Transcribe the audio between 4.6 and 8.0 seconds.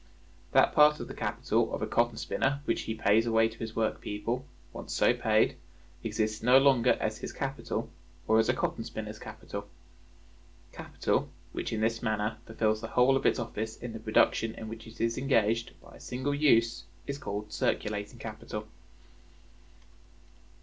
once so paid, exists no longer as his capital,